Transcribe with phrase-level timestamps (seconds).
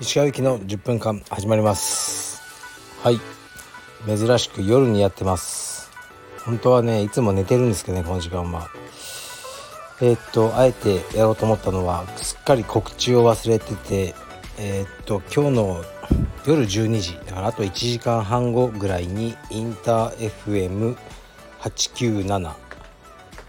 [0.00, 2.40] 石川行きの10分間始まります。
[3.02, 3.18] はい。
[4.06, 5.90] 珍しく夜にやってます。
[6.44, 8.68] 本当はねいつも寝てるんですけどねこの時間は。
[10.00, 14.14] えー、っとあえてやろうと思ったのはすっかり告知を忘れてて
[14.58, 15.84] えー、っと今日の
[16.46, 20.30] 夜12時だからあと1時間半後ぐらいにインター
[21.60, 22.63] FM897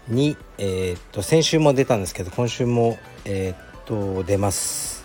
[0.08, 5.04] に、えー、っと先週も出たんですけど今週も、えっと出ます。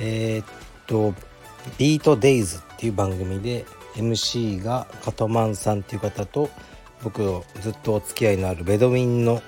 [0.00, 1.14] えっと
[1.78, 6.50] 「ビートデイズっていう番組で MC がカトマンさんっていう方と
[7.02, 7.22] 僕
[7.60, 9.42] ずっとお付き合いのあるベドウィンの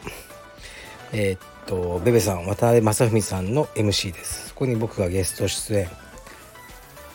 [1.13, 4.49] え、っとベベさん渡辺正文さんの MC です。
[4.49, 5.89] そこに僕がゲスト出演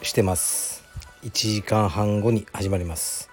[0.02, 0.84] してます。
[1.24, 3.30] 1時間半後に始まります。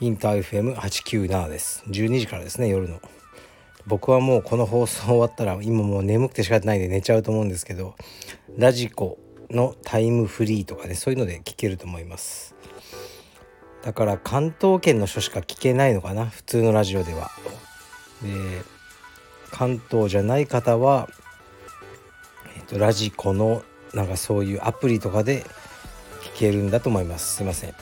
[0.00, 1.82] インター FM897 です。
[1.88, 3.00] 12時からですね夜の。
[3.88, 7.96] 僕はもうこの放送終わったら今もう眠くて仕方ないんで寝ちゃうと思うんですけど
[8.56, 9.18] ラジコ
[9.50, 12.54] のタイムフリーとかねそういうので聞けると思います。
[13.82, 17.30] だから関東圏の人しか聞けないのかな普通のラジオでは。
[18.22, 18.62] で
[19.50, 21.08] 関東じゃない方は、
[22.56, 23.62] えっと、ラジコの
[23.94, 25.44] なんかそういうアプリとかで
[26.34, 27.36] 聞けるんだと思います。
[27.36, 27.74] すいません。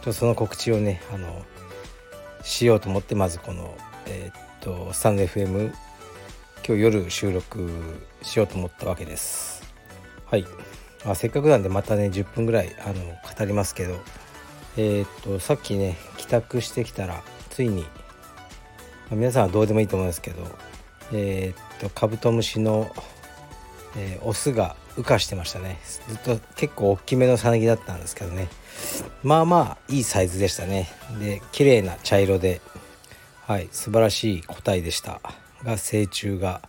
[0.00, 1.44] とその告知をねあの
[2.42, 3.76] しようと思ってまずこの
[4.08, 5.72] えー、とスタンド FM
[6.66, 7.70] 今日夜収録
[8.22, 9.62] しようと思ったわけです。
[10.26, 10.44] はい。
[11.04, 13.98] あせっかくなんでまたね10分ぐらいあの語りますけど。
[14.78, 17.88] えー、っとさっきね帰宅してきたらついに、ま
[19.12, 20.46] あ、皆さんはどうでもいいと思うんですけど
[21.12, 22.88] えー、っとカブトムシの、
[23.96, 25.78] えー、オスが羽化してましたね。
[26.08, 28.48] ずっと結構大きめのさなぎだったんですけどね。
[29.22, 30.88] まあまあいいサイズでしたね。
[31.20, 32.60] で綺麗な茶色で
[33.48, 35.22] はい素晴らしい個体でした。
[35.64, 36.60] が成虫が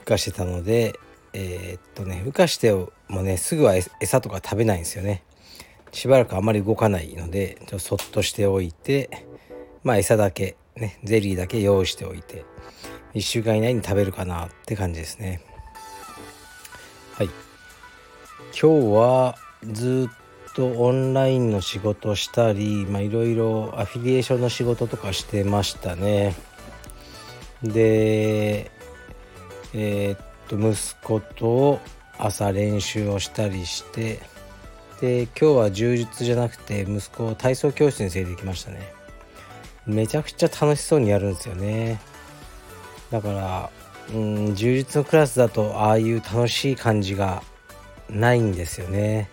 [0.00, 0.92] 羽化してたので
[1.32, 2.70] えー、っとね羽化して
[3.08, 5.22] もねすぐは餌とか食べないんですよね。
[5.90, 9.26] しばらくあまり動かないのでちょっとそっとしておいて
[9.84, 12.44] まあ餌だけねゼリーだけ用意しておいて
[13.14, 15.40] 1週間以内に食べるかなって感じですね。
[17.14, 17.30] はい。
[18.52, 20.21] 今日はずっ
[20.54, 26.34] とオンラインの仕事したりいろいろアフィリエーションの仕事とかしてましたね。
[27.62, 28.70] で
[29.74, 30.18] えー、っ
[30.48, 31.80] と息子と
[32.18, 34.20] 朝練習をしたりして
[35.00, 38.92] で今日は充実じゃなくて息子を体操教室に連れてきましたね。
[39.86, 42.00] めちゃくちゃ楽しそうにやるんですよね。
[43.10, 43.70] だから
[44.14, 47.42] うん充実のクラスだとああいう楽しい感じが
[48.10, 49.28] ないんですよね。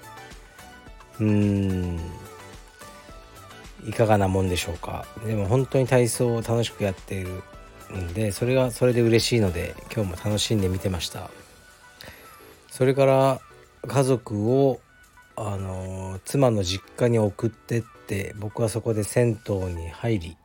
[1.20, 2.00] うん。
[3.88, 5.06] いかがなもんでしょうか。
[5.26, 7.42] でも本当に体操を楽しくやっている
[7.96, 11.30] んでそれがそれで嬉しいので今日も楽しんで見てました。
[12.70, 13.42] それから
[13.88, 14.80] 家族を
[15.36, 20.38] あの妻の実家に送ってって僕はそこで銭湯に入り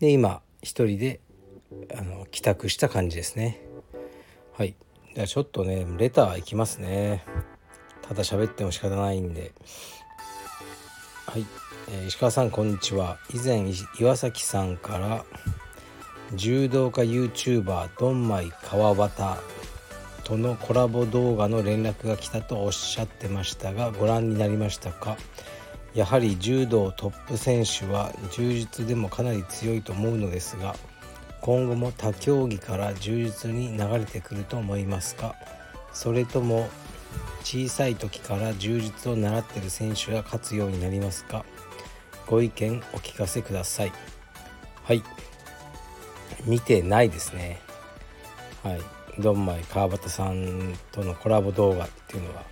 [0.00, 1.20] で今一人で
[1.96, 3.60] あの帰宅した感じですね。
[4.56, 4.74] はい。
[5.14, 7.24] じゃあちょっとねレターいきますね。
[8.10, 9.52] ただ喋っても仕方ないんで。
[11.26, 11.46] はい、
[11.92, 13.18] えー、石川さんこんにちは。
[13.32, 13.64] 以前
[14.00, 15.24] 岩崎さんから
[16.34, 19.38] 柔道家 YouTuber ドンマイ川端
[20.24, 25.16] とのコラボ動画の連絡が来たとおっしゃってましたがご覧になりましたか？
[25.94, 30.74] やはり柔道トップ選手は柔術でもかなり強いと思うのですが
[31.42, 35.36] 今後も他競技から柔術に流れてくると思いますか？
[35.92, 36.68] それとも
[37.42, 41.44] 小さい時から柔術を習ってる選手が勝つようになりますか？
[42.26, 43.92] ご意見お聞かせください。
[44.84, 45.02] はい。
[46.44, 47.60] 見てないですね。
[48.62, 48.80] はい。
[49.18, 52.42] ドンマイ川端さんとのコラボ動画っていうのは。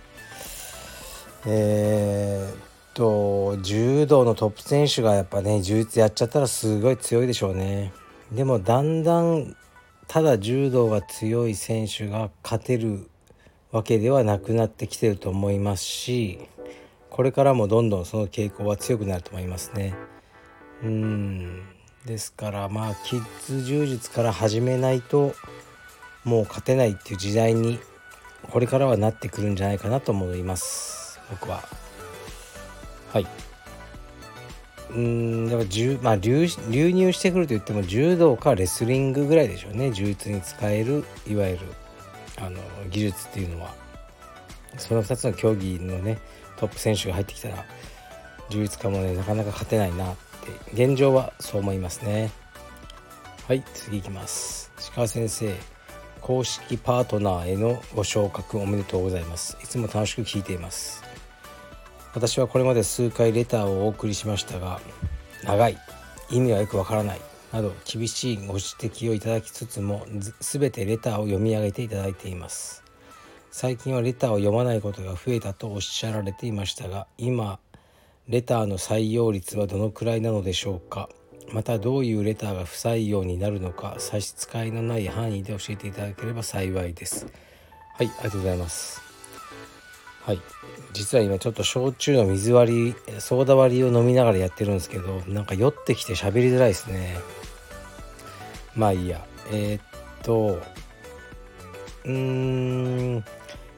[1.45, 2.57] えー、っ
[2.93, 7.93] と柔道のトップ選手がやっぱね柔術やっちゃったらすごい強いでしょうね。
[8.31, 9.55] でもだんだん
[10.07, 13.09] ただ柔道が強い選手が勝てる
[13.71, 16.39] わけではなくなってきてると思いますし
[17.09, 19.93] これからもどんどんその傾向は強くなると思いますね。
[20.83, 21.63] うん。
[22.05, 25.33] ですからまあキッズ柔術から始めないと
[26.23, 27.79] もう勝てないっていう時代に
[28.51, 31.19] これからはなってくるんじゃないかなと思います。
[31.29, 31.63] 僕は。
[33.11, 33.27] はい。
[34.91, 39.91] うんだからまあ流流入してくると言っても柔道かレスリングぐらいでしょうね。
[39.91, 41.59] 柔術に使えるいわゆる。
[42.41, 42.59] あの
[42.89, 43.73] 技術っていうのは
[44.77, 46.19] その2つの競技のね
[46.57, 47.65] トップ選手が入ってきたら
[48.49, 50.15] 充実家もねなかなか勝てないなっ
[50.73, 52.31] て現状はそう思いますね。
[53.47, 54.71] はい次いきます。
[54.95, 55.53] 鹿先生
[56.21, 59.57] 公式パートナーへのご昇格おめでとうございます。
[59.63, 61.03] いつも楽しく聞いています。
[62.13, 64.79] 私はこれまで数回レターをお送りしましたが
[65.43, 65.77] 長い。
[66.29, 67.28] 意味はよくわからない。
[67.51, 70.05] など厳しいご指摘をいただきつつも
[70.39, 72.83] 全てレターを読み上げていただいています。
[73.51, 77.59] 最近はレターを読まないことが増えたとおっしゃられていましたが今
[78.27, 81.09] レターの採用率はどのくらいなのでしょうか？
[81.51, 87.25] またどういうレターが不採用になるのか差し支えのない範囲で教えていただければ幸いです。
[87.95, 89.01] はいありがとうございます。
[90.21, 90.41] はい
[90.93, 97.17] 実は今ちょっと焼酎の水割りソーダ割りを飲みながらやってるんですけどなんか酔ってきて喋りづらいですね。
[98.79, 99.25] まあいいや。
[99.51, 99.81] えー、っ
[100.23, 100.61] と
[102.05, 103.23] うーん。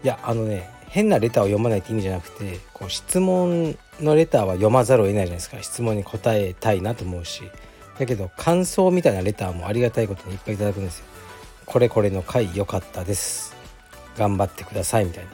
[0.03, 5.57] いやあのね変なレターを読まないって意味じゃなくてこう質問のレターは読まざるを得ないじゃないですか。
[5.61, 7.43] 質問に答えたいなと思うし。
[7.97, 11.05] だけど感想みたいなレターもありがたいことにいっぱいいただくんですよ。
[11.65, 13.55] これこれの回良かったです。
[14.17, 15.31] 頑張ってくださいみたいな。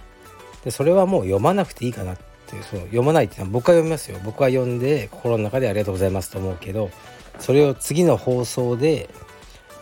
[0.64, 4.20] でそれはもう読まなくていいかなっていうそう読まないっていうのは僕は読みますよ。
[4.24, 6.92] 僕は読んで心の中でありがとうございますと思うけど
[7.40, 9.10] それを次の放送で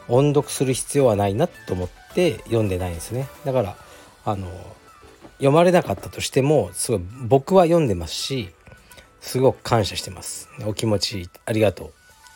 [0.07, 3.27] 音読する必要はないなと思って読んでないんですね。
[3.45, 3.75] だから
[4.25, 4.47] あの
[5.37, 8.49] 読まれなかったとしてもすごい僕は読んでますし
[9.19, 10.49] すごく感謝してます。
[10.65, 11.91] お気持ちありがとう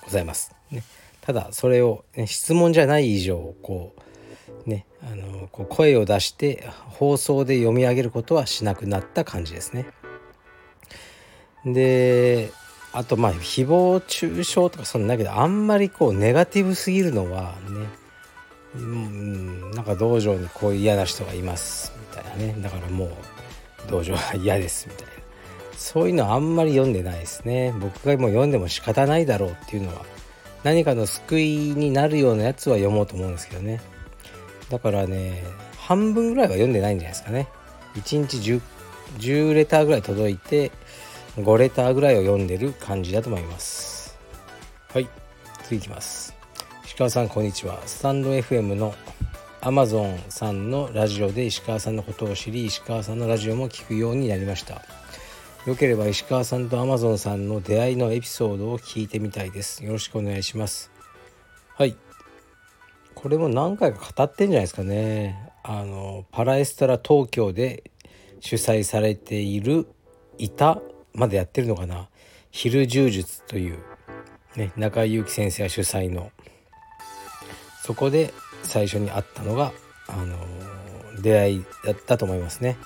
[0.06, 0.84] ございます、ね、
[1.22, 3.94] ただそれを、ね、質問じゃない以上こ
[4.66, 9.86] うねあのこう声を出して放送で読み上げることはしなくなった感じですね。
[11.66, 12.52] で
[12.92, 17.88] あとまあ誹謗中傷とかそんなんだけどあんまりこうネガティブすぎるのはね
[18.76, 22.56] うんなんか道場にこういう嫌な人がいますみたいなね。
[22.62, 23.10] だからもう
[23.90, 25.14] 道場は嫌ですみたいな。
[25.76, 27.74] そういうのあんまり読んでないですね。
[27.80, 30.06] 僕がもう読んでも仕方ないだろうっていうのは
[30.64, 33.82] 何かの救いになるようなやつは読もうと思うんですけどね。
[34.70, 35.44] だからね
[35.78, 37.48] 半分ぐらいは読んでないんじゃないですかね。
[37.96, 38.62] 1日 10,
[39.18, 40.72] 10レターぐらい届いて
[41.38, 44.18] 5レターぐらいを読んでる感じだと思います。
[44.92, 45.08] はい。
[45.64, 46.36] 次いきます。
[46.84, 47.82] 石川さんこんにちは。
[47.86, 48.96] スタンド FM の
[49.62, 54.82] アマゾンさんのラジオで石川さんのことを知り石川さんのラジオも聞くようになりました。
[55.66, 59.84] よければ石川さんとアマゾンさんの出会いのエピソードを聞いてみたいです。
[59.84, 60.92] よろしくお願いします。
[61.76, 61.96] はい。
[63.14, 65.52] これも何回か語ってんじゃないですかね。
[65.64, 67.92] あのパラエストラ東京で
[68.40, 69.88] 主催されている
[70.38, 70.82] いた
[71.14, 72.08] まだやってるのかな？
[72.52, 73.78] 昼柔術という、
[74.56, 76.32] ね、中井祐樹先生が主催の
[77.84, 78.34] そこで
[78.64, 79.72] 最初に会ったのが、
[80.08, 80.38] あの
[81.22, 82.78] 出会いだったと思いますね。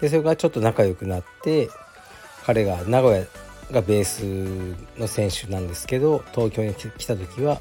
[0.00, 1.68] でそれからちょっと仲良くなって
[2.44, 3.24] 彼が名古屋
[3.70, 4.22] がベース
[4.98, 7.60] の選手なんですけど東京に来た時は、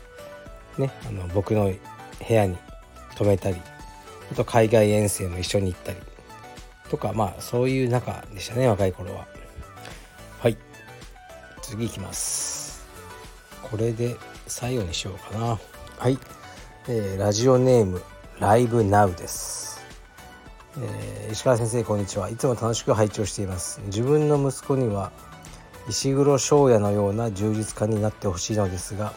[0.77, 2.57] ね、あの僕の部屋に
[3.15, 3.57] 泊めたり
[4.31, 5.97] あと海外遠征も一緒に行ったり
[6.89, 9.27] とかまあそういう仲でしたね若い頃は。
[11.71, 12.85] はい次いきます。
[13.63, 15.59] これで最後にしようかな。
[15.97, 16.17] はい。
[16.89, 18.01] えー、ラジオネーム
[18.39, 19.79] ライブナウです、
[20.77, 22.29] えー、石川先生こんにちは。
[22.29, 23.79] いつも楽しく拝聴しています。
[23.85, 25.11] 自分の息子には
[25.87, 29.13] 石黒翔也のような充実家になってほしいのですが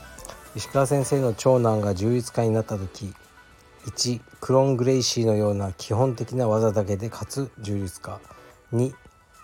[0.55, 3.12] 石川先生の長男が充実家になった時
[3.87, 8.21] 1クロン・グレイシーのような基本的な技だけでかつ充実家。
[8.73, 8.93] 2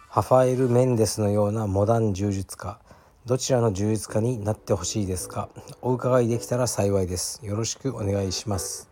[0.08, 2.78] ハファエル・メンデスのようなモダン柔術家
[3.26, 5.50] どちらの充実家になってほしいですか？
[5.82, 7.44] お伺いできたら幸いです。
[7.44, 8.88] よろしくお願いします。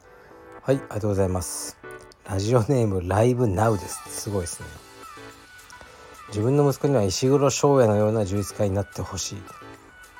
[0.63, 1.79] はいありがとうございます。
[2.29, 4.03] ラジオネームライブナウです。
[4.09, 4.67] すごいですね。
[6.29, 9.37] 自分の息子には石黒翔也のような充実家になってほし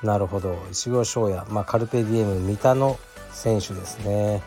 [0.03, 0.07] い。
[0.07, 0.57] なるほど。
[0.73, 1.45] 石黒翔也。
[1.51, 2.99] まあカルペディエム三田の
[3.31, 4.43] 選手ですね。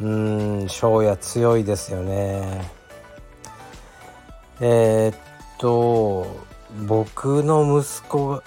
[0.00, 2.72] うーん翔也強いですよね。
[4.60, 5.18] えー、っ
[5.58, 6.26] と
[6.86, 8.42] 僕の息子が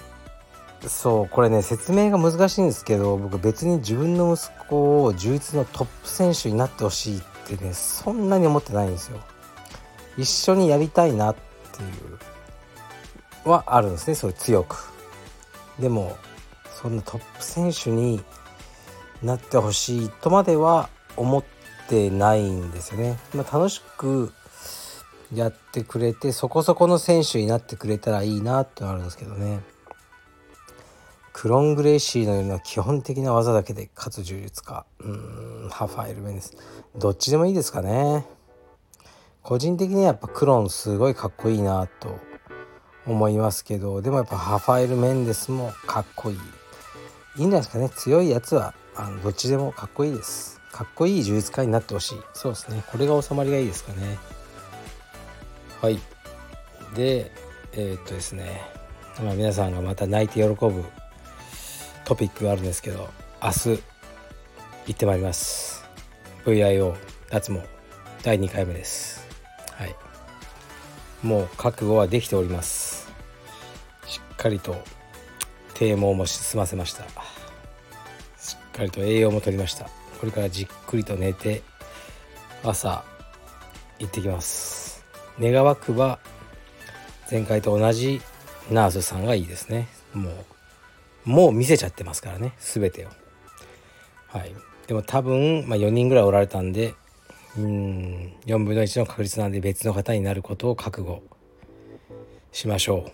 [0.88, 9.20] そうこれね説明が難しいんですけど僕別に自分の息子を充実のトップ選手になってほしいってねそんなに思ってないんですよ。
[10.18, 11.86] 一緒にやりたいなってい
[13.46, 14.78] うはあるんですねそういう強く。
[15.80, 16.18] でも
[16.82, 18.22] そんなトップ選手に
[19.22, 21.44] なってほしいとまでは思っ
[21.90, 23.18] てないんですよね。
[23.34, 24.34] まあ、楽しく
[25.34, 29.62] やってくれてそこそこの選手になってくれたらいいなってあるんですけどね。
[31.32, 36.58] クロン・グレイシーのような基本的な技だけで勝つ柔術家うんハファイル・メンデス。
[36.96, 38.26] どっちでもいいですかね。
[39.42, 42.20] 個人的にはやっぱクロンすごいかっこいいなと
[43.06, 46.38] 思いますけどでもやっぱハファイル・メンデスもかっこいい。
[47.38, 47.90] いいんじゃないですかね。
[47.90, 50.60] 強いやつはあのどっちでもかっこいいです。
[50.74, 52.20] かっこいい呪術家になってほしい。
[52.34, 52.84] そうですね。
[52.92, 54.18] これが収まりがいいですかね。
[55.82, 56.00] はい。
[56.96, 57.32] で
[57.74, 58.62] えー、っとですね、
[59.24, 60.84] まあ、皆さんがまた泣いて喜ぶ
[62.04, 63.10] トピックがあるんですけど
[63.42, 63.70] 明日
[64.88, 65.86] 行ってまいります。
[66.46, 66.96] VIO
[67.30, 67.62] 脱毛。
[68.24, 69.26] 第2回目です。
[69.74, 69.96] はい。
[71.24, 73.08] もう覚悟はできております。
[74.08, 74.76] しっかりと
[75.76, 77.04] 低毛も済ませました。
[78.38, 79.86] しっかりと栄養もとりました。
[80.20, 81.62] これからじっくりと寝て
[82.64, 83.06] 朝
[84.00, 84.89] 行ってきます。
[85.40, 86.20] 願わくば
[87.32, 88.22] 前回と同じ
[88.72, 89.88] ナースさんがいいですね。
[90.14, 90.30] も
[91.26, 92.54] うもう見せちゃってますからね。
[92.60, 93.10] 全てを。
[94.28, 94.54] はい。
[94.88, 96.96] でも多分、まあ、4人ぐらいおられたんで
[97.58, 101.24] うん4分の1の確率なんで別の方になることを覚悟
[102.52, 103.12] しましょう。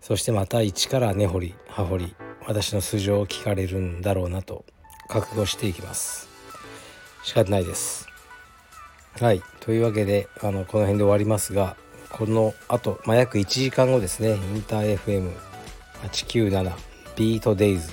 [0.00, 4.64] そしてまた一から根掘り葉掘り私の素性を聞かれるんだろうなと
[5.08, 6.28] 覚悟していきます。
[7.22, 8.13] 仕方ないです。
[9.20, 9.42] はい。
[9.60, 11.76] というわけであのこの辺で終わりますが
[12.10, 16.72] このあと、まあ、約1時間後ですねインター FM897
[17.16, 17.90] ビートデイズ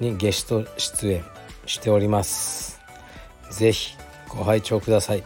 [0.00, 1.24] にゲスト出演
[1.66, 2.80] しております。
[3.50, 3.96] 是非
[4.28, 5.22] ご拝聴ください。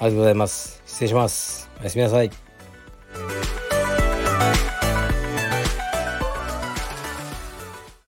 [0.00, 0.82] ありがとうございます。
[0.86, 1.70] 失礼します。
[1.80, 2.47] おやすみなさい。